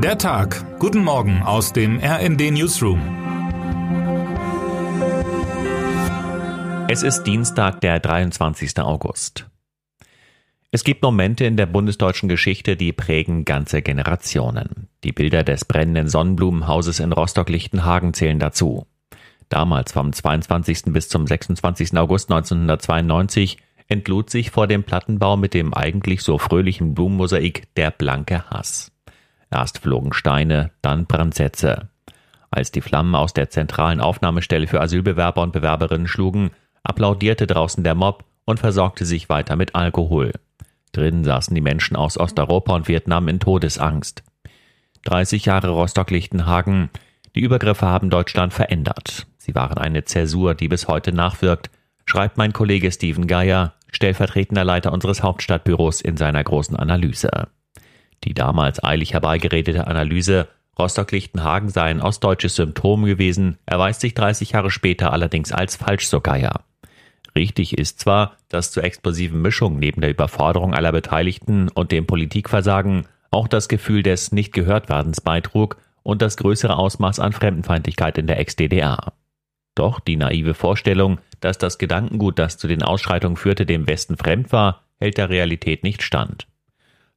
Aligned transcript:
Der 0.00 0.16
Tag. 0.16 0.78
Guten 0.78 1.02
Morgen 1.02 1.42
aus 1.42 1.72
dem 1.72 1.98
RND 1.98 2.52
Newsroom. 2.52 3.00
Es 6.88 7.02
ist 7.02 7.24
Dienstag, 7.24 7.80
der 7.80 7.98
23. 7.98 8.78
August. 8.78 9.50
Es 10.70 10.84
gibt 10.84 11.02
Momente 11.02 11.46
in 11.46 11.56
der 11.56 11.66
bundesdeutschen 11.66 12.28
Geschichte, 12.28 12.76
die 12.76 12.92
prägen 12.92 13.44
ganze 13.44 13.82
Generationen. 13.82 14.88
Die 15.02 15.10
Bilder 15.10 15.42
des 15.42 15.64
brennenden 15.64 16.06
Sonnenblumenhauses 16.06 17.00
in 17.00 17.10
Rostock-Lichtenhagen 17.10 18.14
zählen 18.14 18.38
dazu. 18.38 18.86
Damals 19.48 19.90
vom 19.90 20.12
22. 20.12 20.92
bis 20.92 21.08
zum 21.08 21.26
26. 21.26 21.98
August 21.98 22.30
1992 22.30 23.58
entlud 23.88 24.30
sich 24.30 24.52
vor 24.52 24.68
dem 24.68 24.84
Plattenbau 24.84 25.36
mit 25.36 25.54
dem 25.54 25.74
eigentlich 25.74 26.22
so 26.22 26.38
fröhlichen 26.38 26.94
Blumenmosaik 26.94 27.74
der 27.74 27.90
blanke 27.90 28.48
Hass. 28.48 28.92
Erst 29.50 29.78
flogen 29.78 30.12
Steine, 30.12 30.70
dann 30.82 31.06
Brandsätze. 31.06 31.88
Als 32.50 32.72
die 32.72 32.80
Flammen 32.80 33.14
aus 33.14 33.34
der 33.34 33.50
zentralen 33.50 34.00
Aufnahmestelle 34.00 34.66
für 34.66 34.80
Asylbewerber 34.80 35.42
und 35.42 35.52
Bewerberinnen 35.52 36.06
schlugen, 36.06 36.50
applaudierte 36.82 37.46
draußen 37.46 37.84
der 37.84 37.94
Mob 37.94 38.24
und 38.44 38.60
versorgte 38.60 39.04
sich 39.04 39.28
weiter 39.28 39.56
mit 39.56 39.74
Alkohol. 39.74 40.32
Drinnen 40.92 41.24
saßen 41.24 41.54
die 41.54 41.60
Menschen 41.60 41.96
aus 41.96 42.18
Osteuropa 42.18 42.74
und 42.74 42.88
Vietnam 42.88 43.28
in 43.28 43.40
Todesangst. 43.40 44.22
30 45.04 45.44
Jahre 45.44 45.68
Rostock-Lichtenhagen. 45.68 46.90
Die 47.34 47.40
Übergriffe 47.40 47.86
haben 47.86 48.10
Deutschland 48.10 48.54
verändert. 48.54 49.26
Sie 49.36 49.54
waren 49.54 49.78
eine 49.78 50.04
Zäsur, 50.04 50.54
die 50.54 50.68
bis 50.68 50.88
heute 50.88 51.12
nachwirkt, 51.12 51.70
schreibt 52.06 52.36
mein 52.36 52.52
Kollege 52.52 52.90
Steven 52.90 53.26
Geier, 53.26 53.74
stellvertretender 53.92 54.64
Leiter 54.64 54.92
unseres 54.92 55.22
Hauptstadtbüros 55.22 56.00
in 56.00 56.16
seiner 56.16 56.42
großen 56.42 56.76
Analyse. 56.76 57.48
Die 58.24 58.34
damals 58.34 58.82
eilig 58.82 59.12
herbeigeredete 59.12 59.86
Analyse 59.86 60.48
Rostock-Lichtenhagen 60.78 61.68
sei 61.68 61.84
ein 61.84 62.00
ostdeutsches 62.00 62.54
Symptom 62.54 63.04
gewesen, 63.04 63.58
erweist 63.66 64.00
sich 64.00 64.14
30 64.14 64.52
Jahre 64.52 64.70
später 64.70 65.12
allerdings 65.12 65.52
als 65.52 65.76
falsch, 65.76 66.06
so 66.06 66.20
Geier. 66.20 66.64
Richtig 67.34 67.76
ist 67.76 68.00
zwar, 68.00 68.36
dass 68.48 68.72
zur 68.72 68.84
explosiven 68.84 69.42
Mischung 69.42 69.78
neben 69.78 70.00
der 70.00 70.10
Überforderung 70.10 70.74
aller 70.74 70.92
Beteiligten 70.92 71.68
und 71.68 71.92
dem 71.92 72.06
Politikversagen 72.06 73.06
auch 73.30 73.48
das 73.48 73.68
Gefühl 73.68 74.02
des 74.02 74.32
Nicht-Gehört-Werdens 74.32 75.20
beitrug 75.20 75.76
und 76.02 76.22
das 76.22 76.36
größere 76.36 76.76
Ausmaß 76.76 77.20
an 77.20 77.32
Fremdenfeindlichkeit 77.32 78.16
in 78.18 78.26
der 78.26 78.38
Ex-DDR. 78.38 79.12
Doch 79.74 80.00
die 80.00 80.16
naive 80.16 80.54
Vorstellung, 80.54 81.18
dass 81.40 81.58
das 81.58 81.78
Gedankengut, 81.78 82.38
das 82.38 82.56
zu 82.56 82.66
den 82.66 82.82
Ausschreitungen 82.82 83.36
führte, 83.36 83.66
dem 83.66 83.86
Westen 83.86 84.16
fremd 84.16 84.50
war, 84.50 84.84
hält 84.98 85.18
der 85.18 85.28
Realität 85.28 85.84
nicht 85.84 86.02
stand. 86.02 86.46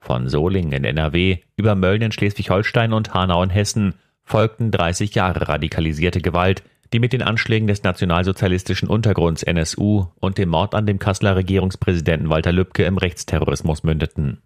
Von 0.00 0.28
Solingen 0.28 0.72
in 0.72 0.84
NRW 0.84 1.38
über 1.56 1.74
Mölln 1.74 2.02
in 2.02 2.12
Schleswig-Holstein 2.12 2.92
und 2.92 3.14
Hanau 3.14 3.42
in 3.42 3.50
Hessen 3.50 3.94
folgten 4.24 4.70
30 4.70 5.14
Jahre 5.14 5.48
radikalisierte 5.48 6.20
Gewalt, 6.20 6.62
die 6.92 7.00
mit 7.00 7.12
den 7.12 7.22
Anschlägen 7.22 7.66
des 7.66 7.82
nationalsozialistischen 7.82 8.88
Untergrunds 8.88 9.42
NSU 9.42 10.06
und 10.20 10.38
dem 10.38 10.50
Mord 10.50 10.74
an 10.74 10.86
dem 10.86 10.98
Kasseler 10.98 11.36
Regierungspräsidenten 11.36 12.30
Walter 12.30 12.52
Lübcke 12.52 12.84
im 12.84 12.96
Rechtsterrorismus 12.96 13.82
mündeten. 13.82 14.40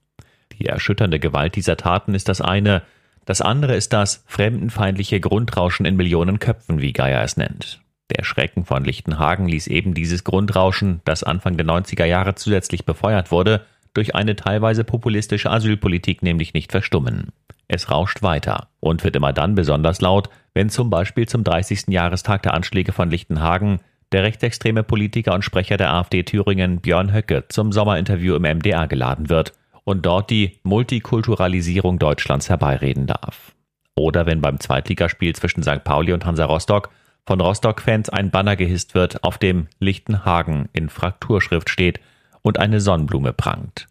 Die 0.59 0.67
erschütternde 0.67 1.21
Gewalt 1.21 1.57
dieser 1.57 1.77
Taten 1.77 2.15
ist 2.15 2.29
das 2.29 2.41
eine, 2.41 2.83
das 3.25 3.41
andere 3.41 3.77
ist 3.77 3.93
das 3.93 4.25
fremdenfeindliche 4.27 5.21
Grundrauschen 5.21 5.87
in 5.87 5.97
Millionen 5.97 6.41
Köpfen, 6.41 6.81
wie 6.81 6.93
Geier 6.93 7.23
es 7.23 7.37
nennt. 7.37 7.81
Der 8.17 8.25
Schrecken 8.25 8.65
von 8.65 8.85
Lichtenhagen 8.85 9.47
ließ 9.49 9.69
eben 9.69 9.95
dieses 9.95 10.25
Grundrauschen, 10.25 11.01
das 11.05 11.23
Anfang 11.23 11.57
der 11.57 11.67
90er 11.67 12.05
Jahre 12.05 12.35
zusätzlich 12.35 12.85
befeuert 12.85 13.31
wurde, 13.31 13.65
durch 13.95 14.15
eine 14.15 14.37
teilweise 14.37 14.85
populistische 14.85 15.51
Asylpolitik 15.51 16.23
nämlich 16.23 16.55
nicht 16.55 16.73
verstummen. 16.73 17.33
Es 17.69 17.91
rauscht 17.91 18.23
weiter 18.23 18.69
und 18.81 19.05
wird 19.05 19.17
immer 19.17 19.33
dann 19.33 19.55
besonders 19.55 20.01
laut, 20.01 20.29
wenn 20.55 20.69
zum 20.69 20.91
Beispiel 20.91 21.27
zum 21.27 21.45
30. 21.45 21.89
Jahrestag 21.89 22.43
der 22.43 22.55
Anschläge 22.55 22.93
von 22.93 23.11
Lichtenhagen 23.11 23.81
der 24.13 24.25
rechtsextreme 24.25 24.83
Politiker 24.83 25.35
und 25.35 25.45
Sprecher 25.45 25.79
der 25.79 25.93
AfD 25.95 26.23
Thüringen 26.23 26.81
Björn 26.81 27.15
Höcke 27.15 27.45
zum 27.49 27.73
Sommerinterview 27.73 28.35
im 28.35 28.43
MDR 28.43 28.87
geladen 28.87 29.31
wird 29.31 29.55
und 29.85 30.05
dort 30.07 30.31
die 30.31 30.59
Multikulturalisierung 30.63 31.99
Deutschlands 31.99 32.49
herbeireden 32.49 33.07
darf. 33.07 33.55
Oder 33.95 34.27
wenn 34.27 34.41
beim 34.41 34.61
Zweitligaspiel 34.61 35.35
zwischen 35.35 35.63
St. 35.63 35.85
Pauli 35.85 36.13
und 36.13 36.25
Hansa 36.25 36.45
Rostock 36.45 36.91
von 37.27 37.41
Rostock-Fans 37.41 38.11
ein 38.11 38.31
Banner 38.31 38.57
gehisst 38.57 38.95
wird, 38.95 39.23
auf 39.25 39.39
dem 39.39 39.69
Lichtenhagen 39.79 40.69
in 40.73 40.89
Frakturschrift 40.89 41.71
steht 41.71 42.01
und 42.43 42.59
eine 42.59 42.81
Sonnenblume 42.81 43.33
prangt. 43.33 43.89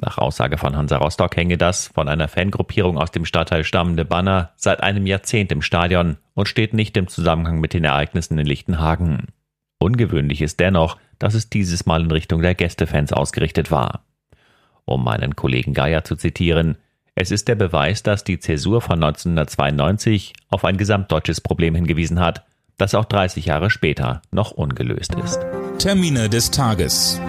Nach 0.00 0.18
Aussage 0.18 0.56
von 0.56 0.76
Hansa 0.76 0.96
Rostock 0.96 1.36
hänge 1.36 1.58
das 1.58 1.88
von 1.88 2.08
einer 2.08 2.28
Fangruppierung 2.28 2.96
aus 2.96 3.10
dem 3.10 3.26
Stadtteil 3.26 3.64
stammende 3.64 4.04
Banner 4.04 4.52
seit 4.56 4.82
einem 4.82 5.06
Jahrzehnt 5.06 5.52
im 5.52 5.62
Stadion 5.62 6.16
und 6.34 6.48
steht 6.48 6.72
nicht 6.72 6.96
im 6.96 7.08
Zusammenhang 7.08 7.60
mit 7.60 7.74
den 7.74 7.84
Ereignissen 7.84 8.38
in 8.38 8.46
Lichtenhagen. 8.46 9.26
Ungewöhnlich 9.78 10.42
ist 10.42 10.60
dennoch, 10.60 10.96
dass 11.18 11.34
es 11.34 11.50
dieses 11.50 11.86
Mal 11.86 12.02
in 12.02 12.10
Richtung 12.10 12.40
der 12.40 12.54
Gästefans 12.54 13.12
ausgerichtet 13.12 13.70
war. 13.70 14.04
Um 14.84 15.04
meinen 15.04 15.36
Kollegen 15.36 15.74
Geier 15.74 16.04
zu 16.04 16.16
zitieren, 16.16 16.76
es 17.14 17.30
ist 17.30 17.48
der 17.48 17.54
Beweis, 17.54 18.02
dass 18.02 18.24
die 18.24 18.38
Zäsur 18.38 18.80
von 18.80 19.02
1992 19.02 20.32
auf 20.48 20.64
ein 20.64 20.78
gesamtdeutsches 20.78 21.40
Problem 21.40 21.74
hingewiesen 21.74 22.20
hat, 22.20 22.46
das 22.78 22.94
auch 22.94 23.04
30 23.04 23.46
Jahre 23.46 23.68
später 23.68 24.22
noch 24.30 24.52
ungelöst 24.52 25.14
ist. 25.14 25.40
Termine 25.78 26.28
des 26.30 26.50
Tages. 26.50 27.20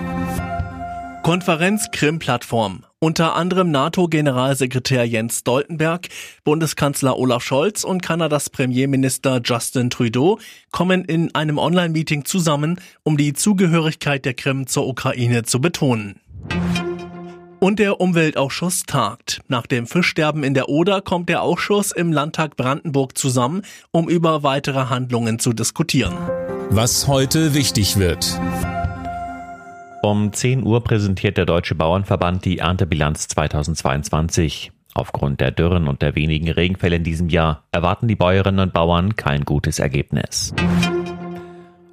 Konferenz 1.23 1.91
Krim-Plattform. 1.91 2.83
Unter 2.97 3.35
anderem 3.35 3.69
NATO-Generalsekretär 3.69 5.05
Jens 5.05 5.39
Stoltenberg, 5.39 6.07
Bundeskanzler 6.43 7.17
Olaf 7.17 7.43
Scholz 7.43 7.83
und 7.83 8.01
Kanadas 8.01 8.49
Premierminister 8.49 9.39
Justin 9.43 9.91
Trudeau 9.91 10.39
kommen 10.71 11.05
in 11.05 11.33
einem 11.35 11.59
Online-Meeting 11.59 12.25
zusammen, 12.25 12.81
um 13.03 13.17
die 13.17 13.33
Zugehörigkeit 13.33 14.25
der 14.25 14.33
Krim 14.33 14.65
zur 14.65 14.87
Ukraine 14.87 15.43
zu 15.43 15.61
betonen. 15.61 16.19
Und 17.59 17.77
der 17.77 18.01
Umweltausschuss 18.01 18.83
tagt. 18.87 19.41
Nach 19.47 19.67
dem 19.67 19.85
Fischsterben 19.85 20.43
in 20.43 20.55
der 20.55 20.69
Oder 20.69 21.01
kommt 21.01 21.29
der 21.29 21.43
Ausschuss 21.43 21.91
im 21.91 22.11
Landtag 22.11 22.57
Brandenburg 22.57 23.15
zusammen, 23.15 23.61
um 23.91 24.09
über 24.09 24.41
weitere 24.41 24.89
Handlungen 24.89 25.37
zu 25.37 25.53
diskutieren. 25.53 26.17
Was 26.71 27.07
heute 27.07 27.53
wichtig 27.53 27.97
wird. 27.97 28.39
Um 30.03 30.33
10 30.33 30.63
Uhr 30.63 30.83
präsentiert 30.83 31.37
der 31.37 31.45
Deutsche 31.45 31.75
Bauernverband 31.75 32.43
die 32.43 32.57
Erntebilanz 32.57 33.27
2022. 33.27 34.71
Aufgrund 34.95 35.39
der 35.39 35.51
Dürren 35.51 35.87
und 35.87 36.01
der 36.01 36.15
wenigen 36.15 36.49
Regenfälle 36.49 36.95
in 36.95 37.03
diesem 37.03 37.29
Jahr 37.29 37.65
erwarten 37.71 38.07
die 38.07 38.15
Bäuerinnen 38.15 38.61
und 38.61 38.73
Bauern 38.73 39.15
kein 39.15 39.45
gutes 39.45 39.77
Ergebnis. 39.77 40.55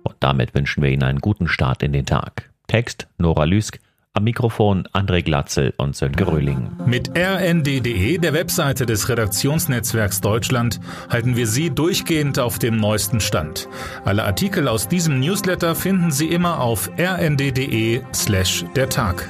Und 0.05 0.17
damit 0.21 0.55
wünschen 0.55 0.83
wir 0.83 0.89
Ihnen 0.89 1.03
einen 1.03 1.19
guten 1.19 1.49
Start 1.49 1.83
in 1.83 1.93
den 1.93 2.07
Tag. 2.07 2.51
Text 2.67 3.09
Nora 3.19 3.45
Lüsk, 3.45 3.79
am 4.19 4.25
Mikrofon 4.25 4.87
André 4.93 5.23
Glatzel 5.23 5.73
und 5.77 5.95
Sönke 5.95 6.27
Röhling. 6.27 6.73
Mit 6.87 7.17
rnd.de, 7.17 8.19
der 8.19 8.33
Webseite 8.33 8.85
des 8.85 9.09
Redaktionsnetzwerks 9.09 10.21
Deutschland, 10.21 10.81
halten 11.09 11.37
wir 11.37 11.47
Sie 11.47 11.71
durchgehend 11.71 12.41
auf 12.41 12.59
dem 12.59 12.77
neuesten 12.77 13.21
Stand. 13.21 13.69
Alle 14.05 14.25
Artikel 14.25 14.67
aus 14.67 14.89
diesem 14.89 15.21
Newsletter 15.21 15.77
finden 15.77 16.11
Sie 16.11 16.27
immer 16.27 16.61
auf 16.61 16.91
rnd.de 16.99 18.03
slash 18.13 18.65
der 18.75 18.89
Tag. 18.89 19.29